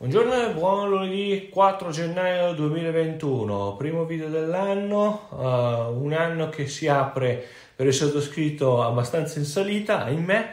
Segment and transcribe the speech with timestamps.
[0.00, 6.88] Buongiorno e buon lunedì 4 gennaio 2021, primo video dell'anno, uh, un anno che si
[6.88, 10.52] apre per il sottoscritto abbastanza in salita, ahimè.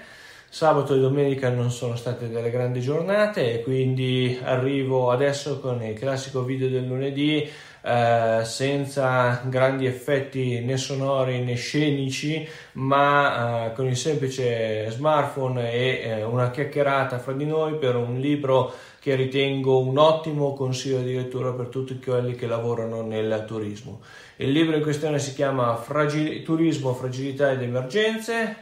[0.49, 5.97] Sabato e domenica non sono state delle grandi giornate e quindi arrivo adesso con il
[5.97, 7.49] classico video del lunedì
[7.87, 16.01] eh, senza grandi effetti né sonori né scenici, ma eh, con il semplice smartphone e
[16.03, 21.15] eh, una chiacchierata fra di noi per un libro che ritengo un ottimo consiglio di
[21.15, 24.01] lettura per tutti quelli che lavorano nel turismo.
[24.35, 28.55] Il libro in questione si chiama Fragil- Turismo, Fragilità ed Emergenze,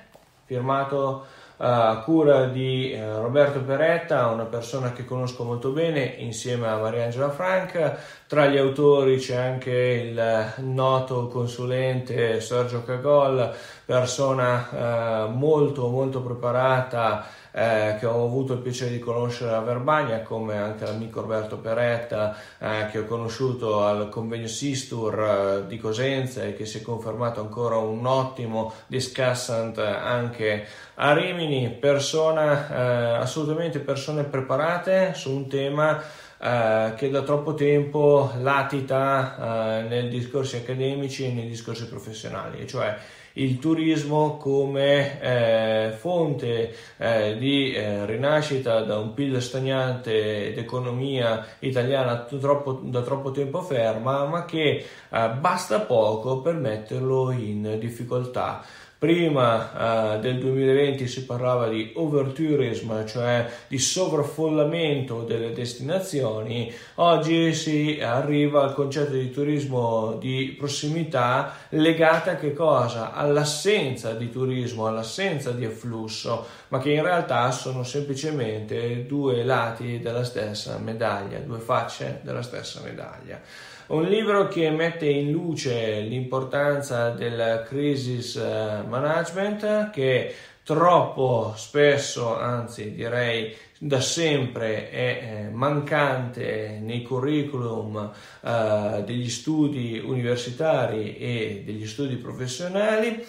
[0.45, 1.25] firmato
[1.57, 7.29] a cura di eh, Roberto Peretta, una persona che conosco molto bene insieme a Mariangela
[7.29, 7.97] Franca.
[8.27, 13.53] Tra gli autori c'è anche il noto consulente Sergio Cagol,
[13.85, 17.25] persona eh, molto molto preparata
[17.57, 22.35] eh, che ho avuto il piacere di conoscere a Verbania, come anche l'amico Roberto Peretta,
[22.59, 27.39] eh, che ho conosciuto al convegno Sistur eh, di Cosenza e che si è confermato
[27.39, 36.01] ancora un ottimo discussant anche a Rimini, persona, eh, assolutamente persone preparate su un tema
[36.39, 42.97] eh, che da troppo tempo latita eh, nei discorsi accademici e nei discorsi professionali, cioè
[43.37, 52.19] il turismo come eh, fonte eh, di eh, rinascita da un PIL stagnante d'economia italiana
[52.19, 58.63] troppo, da troppo tempo ferma, ma che eh, basta poco per metterlo in difficoltà.
[59.05, 67.99] Prima eh, del 2020 si parlava di overtourism, cioè di sovraffollamento delle destinazioni, oggi si
[68.01, 73.13] arriva al concetto di turismo di prossimità legata a che cosa?
[73.13, 80.23] All'assenza di turismo, all'assenza di afflusso, ma che in realtà sono semplicemente due lati della
[80.23, 83.39] stessa medaglia, due facce della stessa medaglia.
[83.87, 92.93] Un libro che mette in luce l'importanza del crisis eh, management che troppo spesso, anzi
[92.93, 98.11] direi da sempre è eh, mancante nei curriculum
[98.41, 103.23] uh, degli studi universitari e degli studi professionali,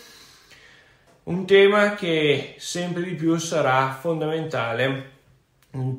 [1.24, 5.14] un tema che sempre di più sarà fondamentale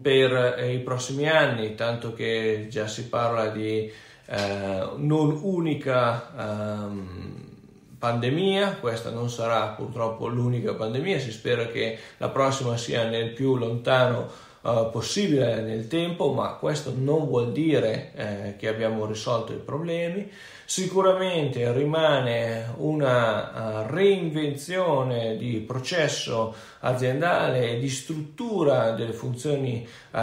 [0.02, 3.92] per i prossimi anni, tanto che già si parla di
[4.30, 7.57] eh, non unica ehm,
[7.98, 13.56] pandemia, questa non sarà purtroppo l'unica pandemia, si spera che la prossima sia nel più
[13.56, 14.30] lontano
[14.62, 20.30] eh, possibile nel tempo, ma questo non vuol dire eh, che abbiamo risolto i problemi.
[20.70, 30.18] Sicuramente rimane una uh, reinvenzione di processo aziendale e di struttura delle funzioni uh,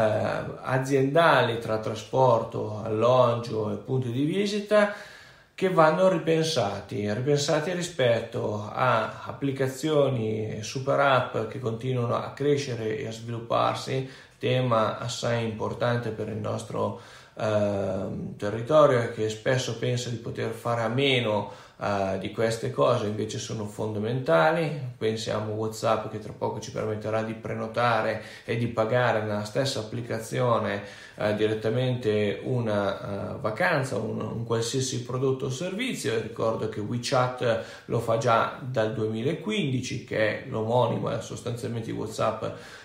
[0.60, 4.94] aziendali tra trasporto, alloggio e punti di visita
[5.54, 13.12] che vanno ripensati, ripensati rispetto a applicazioni super app che continuano a crescere e a
[13.12, 17.00] svilupparsi, tema assai importante per il nostro
[17.36, 23.38] eh, territorio che spesso pensa di poter fare a meno uh, di queste cose invece
[23.38, 24.92] sono fondamentali.
[24.96, 29.80] Pensiamo a WhatsApp che tra poco ci permetterà di prenotare e di pagare nella stessa
[29.80, 30.82] applicazione
[31.16, 36.20] uh, direttamente una uh, vacanza, un, un, qualsiasi prodotto o servizio.
[36.20, 42.44] Ricordo che WeChat lo fa già dal 2015, che è l'omonimo è sostanzialmente di WhatsApp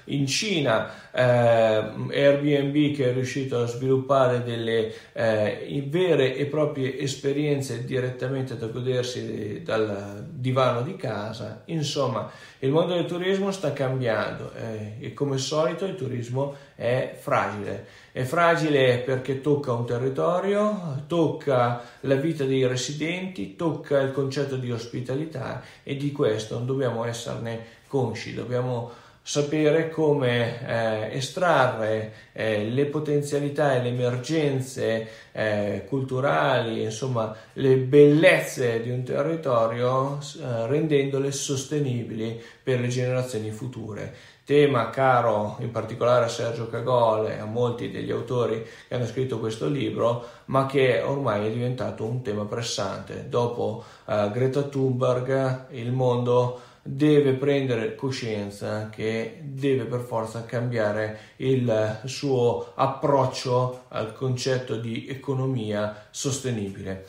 [0.10, 7.86] in Cina, eh, Airbnb che è riuscito a sviluppare delle eh, vere e proprie esperienze
[7.86, 11.62] direttamente da godersi dal divano di casa.
[11.66, 12.30] Insomma,
[12.60, 17.86] il mondo del turismo sta cambiando eh, e come al solito il turismo è fragile.
[18.12, 24.72] È fragile perché tocca un territorio, tocca la vita dei residenti, tocca il concetto di
[24.72, 28.92] ospitalità e di questo non dobbiamo esserne consci, dobbiamo
[29.30, 38.82] sapere come eh, estrarre eh, le potenzialità e le emergenze eh, culturali, insomma le bellezze
[38.82, 44.12] di un territorio eh, rendendole sostenibili per le generazioni future.
[44.44, 49.38] Tema caro in particolare a Sergio Cagole e a molti degli autori che hanno scritto
[49.38, 53.28] questo libro, ma che ormai è diventato un tema pressante.
[53.30, 56.62] Dopo eh, Greta Thunberg il mondo
[56.92, 66.08] deve prendere coscienza che deve per forza cambiare il suo approccio al concetto di economia
[66.10, 67.06] sostenibile.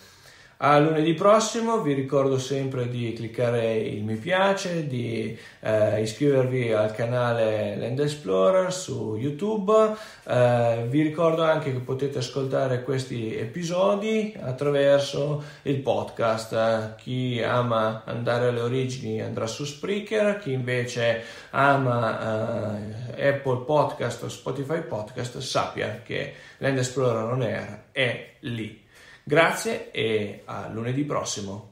[0.62, 6.92] A lunedì prossimo vi ricordo sempre di cliccare il mi piace, di eh, iscrivervi al
[6.92, 9.94] canale Land Explorer su YouTube.
[10.22, 16.96] Eh, vi ricordo anche che potete ascoltare questi episodi attraverso il podcast.
[16.96, 21.22] Chi ama andare alle origini andrà su Spreaker, chi invece
[21.52, 22.76] ama
[23.16, 28.88] eh, Apple Podcast o Spotify Podcast sappia che Land Explorer On Air è lì.
[29.24, 31.69] Grazie e a lunedì prossimo.